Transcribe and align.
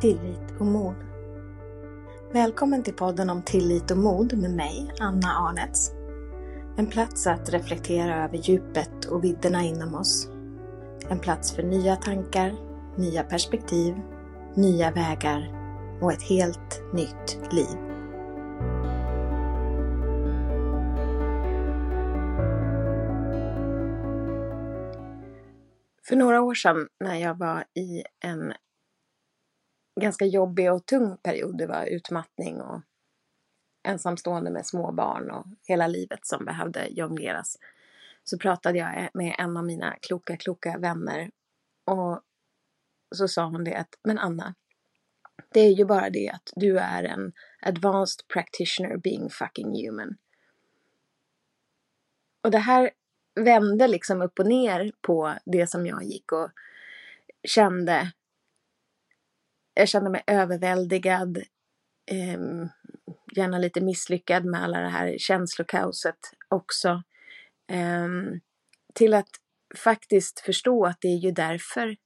tillit 0.00 0.60
och 0.60 0.66
mod. 0.66 0.94
Välkommen 2.32 2.82
till 2.82 2.94
podden 2.94 3.30
om 3.30 3.42
tillit 3.42 3.90
och 3.90 3.96
mod 3.96 4.38
med 4.38 4.50
mig, 4.50 4.92
Anna 5.00 5.28
Arnets. 5.28 5.92
En 6.76 6.86
plats 6.86 7.26
att 7.26 7.48
reflektera 7.48 8.24
över 8.24 8.36
djupet 8.36 9.04
och 9.04 9.24
vidderna 9.24 9.62
inom 9.62 9.94
oss. 9.94 10.28
En 11.08 11.18
plats 11.18 11.52
för 11.52 11.62
nya 11.62 11.96
tankar, 11.96 12.56
nya 12.96 13.22
perspektiv, 13.22 13.94
nya 14.54 14.90
vägar 14.90 15.52
och 16.02 16.12
ett 16.12 16.22
helt 16.22 16.82
nytt 16.92 17.52
liv. 17.52 17.76
För 26.08 26.16
några 26.16 26.42
år 26.42 26.54
sedan 26.54 26.88
när 27.04 27.16
jag 27.16 27.38
var 27.38 27.64
i 27.74 28.02
en 28.24 28.52
ganska 30.00 30.24
jobbig 30.24 30.72
och 30.72 30.86
tung 30.86 31.16
period. 31.16 31.58
Det 31.58 31.66
var 31.66 31.84
utmattning 31.84 32.60
och 32.60 32.80
ensamstående 33.82 34.50
med 34.50 34.66
små 34.66 34.92
barn 34.92 35.30
och 35.30 35.46
hela 35.62 35.86
livet 35.86 36.26
som 36.26 36.44
behövde 36.44 36.86
jongleras. 36.90 37.56
Så 38.24 38.38
pratade 38.38 38.78
jag 38.78 39.08
med 39.14 39.34
en 39.38 39.56
av 39.56 39.64
mina 39.64 39.96
kloka, 40.00 40.36
kloka 40.36 40.78
vänner 40.78 41.30
och 41.84 42.22
så 43.14 43.28
sa 43.28 43.44
hon 43.44 43.64
det 43.64 43.74
att, 43.74 43.98
men 44.04 44.18
Anna, 44.18 44.54
det 45.52 45.60
är 45.60 45.70
ju 45.70 45.84
bara 45.84 46.10
det 46.10 46.28
att 46.28 46.52
du 46.56 46.78
är 46.78 47.02
en 47.02 47.32
advanced 47.60 48.28
practitioner 48.28 48.96
being 48.96 49.30
fucking 49.30 49.86
human. 49.86 50.16
Och 52.42 52.50
det 52.50 52.58
här 52.58 52.90
vände 53.34 53.88
liksom 53.88 54.22
upp 54.22 54.38
och 54.38 54.46
ner 54.46 54.92
på 55.00 55.34
det 55.44 55.66
som 55.66 55.86
jag 55.86 56.04
gick 56.04 56.32
och 56.32 56.50
kände 57.44 58.12
jag 59.80 59.88
kände 59.88 60.10
mig 60.10 60.22
överväldigad, 60.26 61.36
eh, 62.10 62.40
gärna 63.36 63.58
lite 63.58 63.80
misslyckad 63.80 64.44
med 64.44 64.62
alla 64.62 64.80
det 64.80 64.88
här 64.88 65.16
känslokaoset 65.18 66.18
också. 66.48 67.02
Eh, 67.72 68.08
till 68.94 69.14
att 69.14 69.28
faktiskt 69.76 70.40
förstå 70.40 70.86
att 70.86 71.00
det 71.00 71.08
är 71.08 71.18
ju 71.18 71.30
därför 71.30 71.96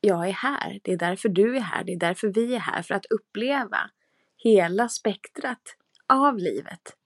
jag 0.00 0.28
är 0.28 0.32
här. 0.32 0.80
Det 0.84 0.92
är 0.92 0.96
därför 0.96 1.28
du 1.28 1.56
är 1.56 1.60
här. 1.60 1.84
Det 1.84 1.92
är 1.92 1.98
därför 1.98 2.28
vi 2.28 2.54
är 2.54 2.58
här. 2.58 2.82
För 2.82 2.94
att 2.94 3.06
uppleva 3.06 3.90
hela 4.36 4.88
spektrat 4.88 5.62
av 6.06 6.38
livet. 6.38 6.96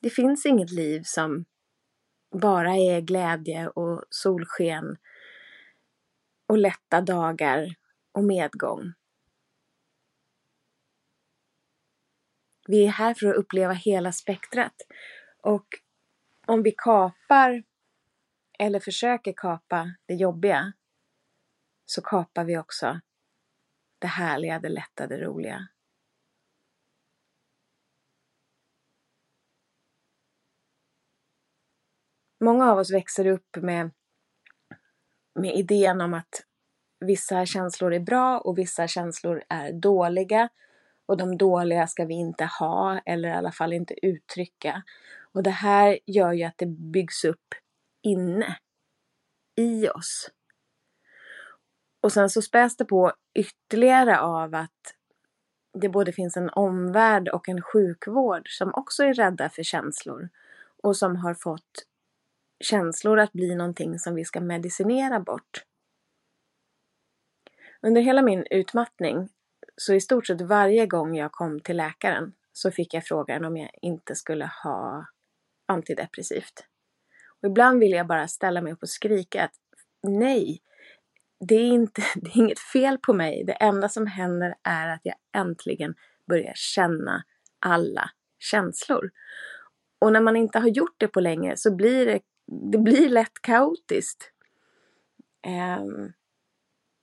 Det 0.00 0.10
finns 0.10 0.46
inget 0.46 0.70
liv 0.70 1.02
som 1.04 1.44
bara 2.40 2.76
är 2.76 3.00
glädje 3.00 3.68
och 3.68 4.04
solsken 4.10 4.96
och 6.50 6.58
lätta 6.58 7.00
dagar 7.00 7.74
och 8.12 8.24
medgång. 8.24 8.92
Vi 12.68 12.84
är 12.84 12.90
här 12.90 13.14
för 13.14 13.26
att 13.26 13.36
uppleva 13.36 13.72
hela 13.72 14.12
spektrat. 14.12 14.74
Och 15.42 15.66
om 16.46 16.62
vi 16.62 16.74
kapar 16.76 17.62
eller 18.58 18.80
försöker 18.80 19.32
kapa 19.36 19.94
det 20.06 20.14
jobbiga 20.14 20.72
så 21.84 22.02
kapar 22.02 22.44
vi 22.44 22.58
också 22.58 23.00
det 23.98 24.06
härliga, 24.06 24.58
det 24.58 24.68
lätta, 24.68 25.06
det 25.06 25.18
roliga. 25.18 25.68
Många 32.40 32.72
av 32.72 32.78
oss 32.78 32.92
växer 32.92 33.26
upp 33.26 33.56
med 33.56 33.90
med 35.34 35.54
idén 35.54 36.00
om 36.00 36.14
att 36.14 36.44
vissa 37.00 37.46
känslor 37.46 37.94
är 37.94 38.00
bra 38.00 38.38
och 38.38 38.58
vissa 38.58 38.88
känslor 38.88 39.42
är 39.48 39.72
dåliga. 39.72 40.48
Och 41.06 41.16
de 41.16 41.36
dåliga 41.36 41.86
ska 41.86 42.04
vi 42.04 42.14
inte 42.14 42.44
ha 42.44 43.00
eller 43.06 43.28
i 43.28 43.32
alla 43.32 43.52
fall 43.52 43.72
inte 43.72 44.06
uttrycka. 44.06 44.82
Och 45.32 45.42
det 45.42 45.50
här 45.50 45.98
gör 46.06 46.32
ju 46.32 46.44
att 46.44 46.58
det 46.58 46.66
byggs 46.66 47.24
upp 47.24 47.54
inne 48.02 48.56
i 49.56 49.88
oss. 49.88 50.30
Och 52.02 52.12
sen 52.12 52.30
så 52.30 52.42
späs 52.42 52.76
det 52.76 52.84
på 52.84 53.12
ytterligare 53.34 54.20
av 54.20 54.54
att 54.54 54.94
det 55.72 55.88
både 55.88 56.12
finns 56.12 56.36
en 56.36 56.50
omvärld 56.50 57.28
och 57.28 57.48
en 57.48 57.62
sjukvård 57.62 58.48
som 58.48 58.74
också 58.74 59.04
är 59.04 59.14
rädda 59.14 59.48
för 59.48 59.62
känslor 59.62 60.28
och 60.82 60.96
som 60.96 61.16
har 61.16 61.34
fått 61.34 61.86
känslor 62.60 63.18
att 63.18 63.32
bli 63.32 63.54
någonting 63.54 63.98
som 63.98 64.14
vi 64.14 64.24
ska 64.24 64.40
medicinera 64.40 65.20
bort. 65.20 65.64
Under 67.82 68.00
hela 68.00 68.22
min 68.22 68.46
utmattning, 68.50 69.28
så 69.76 69.94
i 69.94 70.00
stort 70.00 70.26
sett 70.26 70.40
varje 70.40 70.86
gång 70.86 71.16
jag 71.16 71.32
kom 71.32 71.60
till 71.60 71.76
läkaren, 71.76 72.32
så 72.52 72.70
fick 72.70 72.94
jag 72.94 73.04
frågan 73.04 73.44
om 73.44 73.56
jag 73.56 73.70
inte 73.82 74.14
skulle 74.14 74.50
ha 74.64 75.06
antidepressivt. 75.68 76.66
Och 77.42 77.48
ibland 77.48 77.80
vill 77.80 77.92
jag 77.92 78.06
bara 78.06 78.28
ställa 78.28 78.60
mig 78.60 78.72
upp 78.72 78.82
och 78.82 78.88
skrika 78.88 79.44
att 79.44 79.54
nej, 80.02 80.62
det 81.48 81.54
är, 81.54 81.68
inte, 81.68 82.02
det 82.14 82.30
är 82.30 82.38
inget 82.38 82.60
fel 82.72 82.98
på 82.98 83.12
mig. 83.12 83.44
Det 83.44 83.52
enda 83.52 83.88
som 83.88 84.06
händer 84.06 84.54
är 84.62 84.88
att 84.88 85.00
jag 85.02 85.16
äntligen 85.36 85.94
börjar 86.28 86.52
känna 86.54 87.24
alla 87.60 88.10
känslor. 88.38 89.10
Och 89.98 90.12
när 90.12 90.20
man 90.20 90.36
inte 90.36 90.58
har 90.58 90.68
gjort 90.68 90.94
det 90.96 91.08
på 91.08 91.20
länge 91.20 91.56
så 91.56 91.76
blir 91.76 92.06
det 92.06 92.20
det 92.50 92.78
blir 92.78 93.08
lätt 93.08 93.42
kaotiskt. 93.42 94.32
Um, 95.80 96.12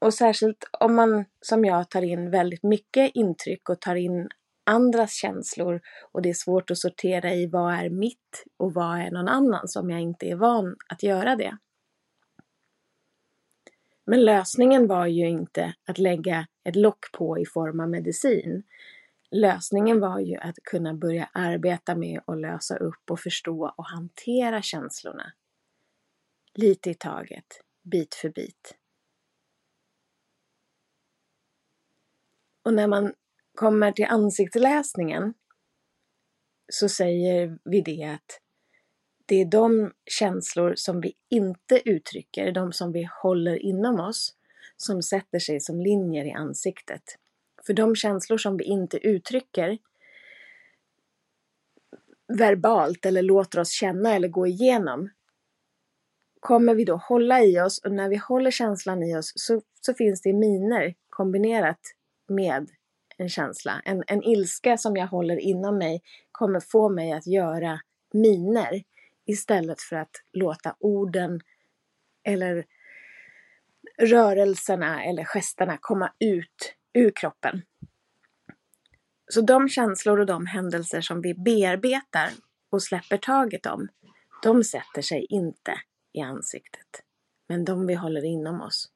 och 0.00 0.14
särskilt 0.14 0.64
om 0.80 0.94
man 0.94 1.24
som 1.40 1.64
jag 1.64 1.90
tar 1.90 2.02
in 2.02 2.30
väldigt 2.30 2.62
mycket 2.62 3.10
intryck 3.14 3.68
och 3.68 3.80
tar 3.80 3.96
in 3.96 4.28
andras 4.66 5.12
känslor 5.12 5.80
och 6.12 6.22
det 6.22 6.28
är 6.30 6.34
svårt 6.34 6.70
att 6.70 6.78
sortera 6.78 7.34
i 7.34 7.46
vad 7.46 7.74
är 7.74 7.90
mitt 7.90 8.44
och 8.56 8.74
vad 8.74 9.00
är 9.00 9.10
någon 9.10 9.28
annans 9.28 9.76
om 9.76 9.90
jag 9.90 10.00
inte 10.00 10.26
är 10.26 10.36
van 10.36 10.76
att 10.88 11.02
göra 11.02 11.36
det. 11.36 11.56
Men 14.06 14.24
lösningen 14.24 14.86
var 14.86 15.06
ju 15.06 15.28
inte 15.28 15.74
att 15.86 15.98
lägga 15.98 16.46
ett 16.64 16.76
lock 16.76 17.12
på 17.12 17.38
i 17.38 17.46
form 17.46 17.80
av 17.80 17.88
medicin. 17.88 18.62
Lösningen 19.30 20.00
var 20.00 20.18
ju 20.18 20.36
att 20.36 20.56
kunna 20.62 20.94
börja 20.94 21.30
arbeta 21.32 21.94
med 21.94 22.20
att 22.26 22.40
lösa 22.40 22.76
upp 22.76 23.10
och 23.10 23.20
förstå 23.20 23.74
och 23.76 23.86
hantera 23.86 24.62
känslorna. 24.62 25.32
Lite 26.54 26.90
i 26.90 26.94
taget, 26.94 27.46
bit 27.82 28.14
för 28.14 28.28
bit. 28.28 28.76
Och 32.62 32.74
när 32.74 32.88
man 32.88 33.14
kommer 33.54 33.92
till 33.92 34.04
ansiktsläsningen 34.04 35.34
så 36.72 36.88
säger 36.88 37.58
vi 37.64 37.80
det 37.80 38.04
att 38.04 38.40
det 39.26 39.40
är 39.40 39.46
de 39.46 39.92
känslor 40.06 40.74
som 40.76 41.00
vi 41.00 41.12
inte 41.28 41.88
uttrycker, 41.88 42.52
de 42.52 42.72
som 42.72 42.92
vi 42.92 43.08
håller 43.22 43.56
inom 43.56 44.00
oss, 44.00 44.34
som 44.76 45.02
sätter 45.02 45.38
sig 45.38 45.60
som 45.60 45.80
linjer 45.80 46.24
i 46.24 46.32
ansiktet. 46.32 47.02
För 47.66 47.72
de 47.72 47.96
känslor 47.96 48.38
som 48.38 48.56
vi 48.56 48.64
inte 48.64 49.06
uttrycker 49.06 49.78
verbalt 52.38 53.06
eller 53.06 53.22
låter 53.22 53.60
oss 53.60 53.70
känna 53.70 54.14
eller 54.14 54.28
gå 54.28 54.46
igenom 54.46 55.10
kommer 56.40 56.74
vi 56.74 56.84
då 56.84 56.96
hålla 56.96 57.42
i 57.42 57.60
oss 57.60 57.78
och 57.78 57.92
när 57.92 58.08
vi 58.08 58.16
håller 58.16 58.50
känslan 58.50 59.02
i 59.02 59.16
oss 59.16 59.32
så, 59.34 59.62
så 59.80 59.94
finns 59.94 60.22
det 60.22 60.32
miner 60.32 60.94
kombinerat 61.08 61.80
med 62.28 62.70
en 63.16 63.28
känsla. 63.28 63.82
En, 63.84 64.04
en 64.06 64.22
ilska 64.22 64.76
som 64.76 64.96
jag 64.96 65.06
håller 65.06 65.36
inom 65.36 65.78
mig 65.78 66.02
kommer 66.32 66.60
få 66.60 66.88
mig 66.88 67.12
att 67.12 67.26
göra 67.26 67.80
miner 68.12 68.82
istället 69.26 69.80
för 69.80 69.96
att 69.96 70.10
låta 70.32 70.76
orden 70.78 71.40
eller 72.24 72.66
rörelserna 73.98 75.04
eller 75.04 75.24
gesterna 75.24 75.78
komma 75.80 76.12
ut 76.18 76.74
ur 76.92 77.10
kroppen. 77.10 77.62
Så 79.30 79.40
de 79.40 79.68
känslor 79.68 80.20
och 80.20 80.26
de 80.26 80.46
händelser 80.46 81.00
som 81.00 81.20
vi 81.20 81.34
bearbetar 81.34 82.30
och 82.70 82.82
släpper 82.82 83.16
taget 83.16 83.66
om, 83.66 83.88
de 84.42 84.64
sätter 84.64 85.02
sig 85.02 85.26
inte 85.28 85.80
i 86.12 86.20
ansiktet. 86.20 87.02
Men 87.48 87.64
de 87.64 87.86
vi 87.86 87.94
håller 87.94 88.24
inom 88.24 88.60
oss, 88.60 88.90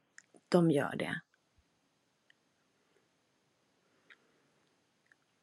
de 0.49 0.71
gör 0.71 0.97
det. 0.97 1.21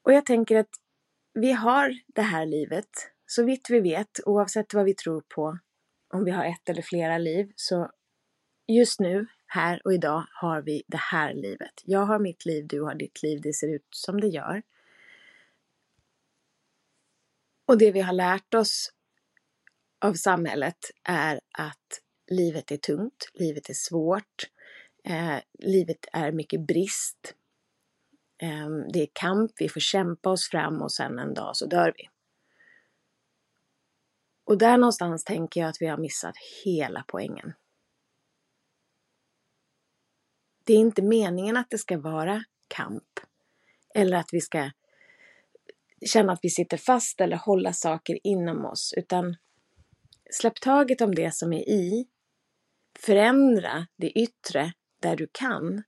Och 0.03 0.13
jag 0.13 0.25
tänker 0.25 0.55
att 0.55 0.69
vi 1.33 1.51
har 1.51 1.99
det 2.07 2.21
här 2.21 2.45
livet, 2.45 2.89
så 3.25 3.43
vitt 3.45 3.69
vi 3.69 3.79
vet, 3.79 4.19
oavsett 4.25 4.73
vad 4.73 4.85
vi 4.85 4.93
tror 4.93 5.23
på, 5.27 5.59
om 6.13 6.23
vi 6.23 6.31
har 6.31 6.45
ett 6.45 6.69
eller 6.69 6.81
flera 6.81 7.17
liv, 7.17 7.51
så 7.55 7.91
just 8.67 8.99
nu 8.99 9.27
här 9.53 9.81
och 9.85 9.93
idag 9.93 10.25
har 10.33 10.61
vi 10.61 10.83
det 10.87 10.97
här 10.97 11.33
livet. 11.33 11.81
Jag 11.85 12.05
har 12.05 12.19
mitt 12.19 12.45
liv, 12.45 12.67
du 12.67 12.81
har 12.81 12.95
ditt 12.95 13.23
liv, 13.23 13.41
det 13.41 13.53
ser 13.53 13.67
ut 13.67 13.87
som 13.89 14.21
det 14.21 14.27
gör. 14.27 14.61
Och 17.65 17.77
det 17.77 17.91
vi 17.91 17.99
har 17.99 18.13
lärt 18.13 18.53
oss 18.53 18.93
av 19.99 20.13
samhället 20.13 20.91
är 21.03 21.41
att 21.51 22.01
livet 22.27 22.71
är 22.71 22.77
tungt, 22.77 23.31
livet 23.33 23.69
är 23.69 23.73
svårt. 23.73 24.49
Eh, 25.03 25.37
livet 25.59 26.05
är 26.13 26.31
mycket 26.31 26.67
brist. 26.67 27.35
Eh, 28.41 28.69
det 28.93 29.01
är 29.01 29.09
kamp, 29.13 29.51
vi 29.57 29.69
får 29.69 29.79
kämpa 29.79 30.29
oss 30.29 30.49
fram 30.49 30.81
och 30.81 30.91
sen 30.91 31.19
en 31.19 31.33
dag 31.33 31.57
så 31.57 31.65
dör 31.65 31.93
vi. 31.97 32.09
Och 34.43 34.57
där 34.57 34.77
någonstans 34.77 35.23
tänker 35.23 35.61
jag 35.61 35.69
att 35.69 35.81
vi 35.81 35.87
har 35.87 35.97
missat 35.97 36.35
hela 36.63 37.03
poängen. 37.07 37.53
Det 40.71 40.75
är 40.75 40.79
inte 40.79 41.01
meningen 41.01 41.57
att 41.57 41.69
det 41.69 41.77
ska 41.77 41.99
vara 41.99 42.43
kamp. 42.67 43.19
Eller 43.95 44.17
att 44.17 44.29
vi 44.31 44.41
ska 44.41 44.71
känna 46.05 46.33
att 46.33 46.39
vi 46.41 46.49
sitter 46.49 46.77
fast 46.77 47.21
eller 47.21 47.37
hålla 47.37 47.73
saker 47.73 48.19
inom 48.23 48.65
oss. 48.65 48.93
Utan 48.97 49.35
släpp 50.31 50.61
taget 50.61 51.01
om 51.01 51.15
det 51.15 51.35
som 51.35 51.53
är 51.53 51.69
i. 51.69 52.07
Förändra 52.99 53.87
det 53.95 54.11
yttre 54.11 54.73
där 54.99 55.15
du 55.15 55.27
kan. 55.31 55.83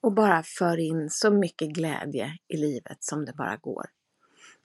Och 0.00 0.12
bara 0.12 0.42
för 0.42 0.78
in 0.78 1.10
så 1.10 1.30
mycket 1.30 1.68
glädje 1.68 2.38
i 2.48 2.56
livet 2.56 3.04
som 3.04 3.24
det 3.24 3.32
bara 3.32 3.56
går. 3.56 3.86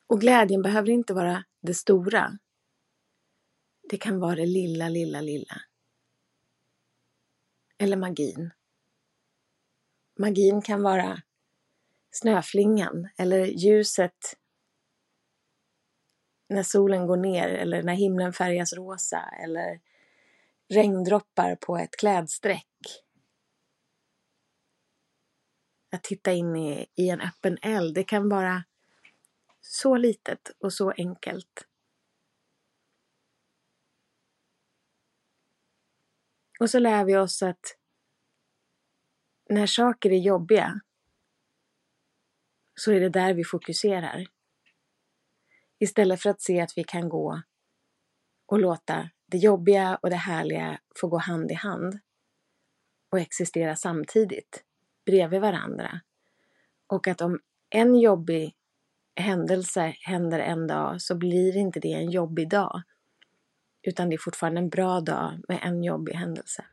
Och 0.07 0.21
glädjen 0.21 0.62
behöver 0.62 0.89
inte 0.89 1.13
vara 1.13 1.44
det 1.62 1.74
stora. 1.74 2.38
Det 3.89 3.98
kan 3.98 4.19
vara 4.19 4.36
det 4.36 4.45
lilla, 4.45 4.89
lilla, 4.89 5.21
lilla. 5.21 5.62
Eller 7.77 7.98
magin. 7.98 8.51
Magin 10.24 10.62
kan 10.62 10.84
vara 10.84 11.22
snöflingan 12.12 13.10
eller 13.18 13.46
ljuset 13.46 14.38
när 16.50 16.64
solen 16.64 17.08
går 17.08 17.18
ner 17.18 17.48
eller 17.48 17.84
när 17.84 17.94
himlen 17.94 18.34
färgas 18.34 18.74
rosa 18.74 19.30
eller 19.44 19.81
regndroppar 20.70 21.56
på 21.56 21.78
ett 21.78 21.96
klädsträck. 21.98 23.04
Att 25.92 26.04
titta 26.04 26.31
in 26.31 26.56
i, 26.56 26.86
i 26.96 27.10
en 27.10 27.22
öppen 27.22 27.58
eld, 27.62 27.96
det 27.96 28.04
kan 28.04 28.30
vara 28.30 28.64
så 29.62 29.98
litet 29.98 30.50
och 30.60 30.74
så 30.74 30.92
enkelt. 30.92 31.68
Och 36.60 36.70
så 36.70 36.80
lär 36.80 37.06
vi 37.06 37.18
oss 37.18 37.44
att 37.44 37.82
när 39.53 39.65
saker 39.65 40.11
är 40.11 40.17
jobbiga 40.17 40.79
så 42.75 42.91
är 42.91 43.00
det 43.00 43.09
där 43.09 43.33
vi 43.33 43.44
fokuserar. 43.44 44.25
Istället 45.79 46.21
för 46.21 46.29
att 46.29 46.41
se 46.41 46.61
att 46.61 46.77
vi 46.77 46.83
kan 46.83 47.09
gå 47.09 47.41
och 48.45 48.59
låta 48.59 49.09
det 49.25 49.38
jobbiga 49.38 50.00
och 50.01 50.09
det 50.09 50.15
härliga 50.15 50.79
få 51.00 51.07
gå 51.07 51.17
hand 51.17 51.51
i 51.51 51.53
hand 51.53 52.00
och 53.11 53.19
existera 53.19 53.75
samtidigt 53.75 54.63
bredvid 55.05 55.41
varandra. 55.41 56.01
Och 56.88 57.07
att 57.07 57.21
om 57.21 57.39
en 57.69 58.00
jobbig 58.00 58.55
händelse 59.15 59.95
händer 60.01 60.39
en 60.39 60.67
dag 60.67 61.01
så 61.01 61.15
blir 61.15 61.57
inte 61.57 61.79
det 61.79 61.94
en 61.94 62.11
jobbig 62.11 62.50
dag. 62.50 62.81
Utan 63.81 64.09
det 64.09 64.15
är 64.15 64.17
fortfarande 64.17 64.61
en 64.61 64.69
bra 64.69 65.01
dag 65.01 65.41
med 65.47 65.59
en 65.61 65.83
jobbig 65.83 66.13
händelse. 66.13 66.65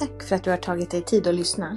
Tack 0.00 0.22
för 0.22 0.36
att 0.36 0.44
du 0.44 0.50
har 0.50 0.56
tagit 0.56 0.90
dig 0.90 1.02
tid 1.02 1.26
att 1.26 1.34
lyssna. 1.34 1.76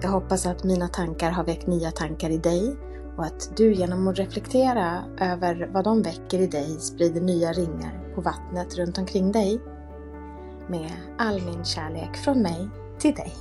Jag 0.00 0.08
hoppas 0.08 0.46
att 0.46 0.64
mina 0.64 0.88
tankar 0.88 1.30
har 1.30 1.44
väckt 1.44 1.66
nya 1.66 1.90
tankar 1.90 2.30
i 2.30 2.38
dig 2.38 2.76
och 3.16 3.24
att 3.24 3.56
du 3.56 3.72
genom 3.72 4.08
att 4.08 4.18
reflektera 4.18 5.04
över 5.20 5.70
vad 5.72 5.84
de 5.84 6.02
väcker 6.02 6.38
i 6.38 6.46
dig 6.46 6.76
sprider 6.78 7.20
nya 7.20 7.52
ringar 7.52 8.14
på 8.14 8.20
vattnet 8.20 8.78
runt 8.78 8.98
omkring 8.98 9.32
dig. 9.32 9.60
Med 10.68 10.90
all 11.18 11.42
min 11.42 11.64
kärlek 11.64 12.16
från 12.16 12.42
mig 12.42 12.68
till 12.98 13.14
dig. 13.14 13.32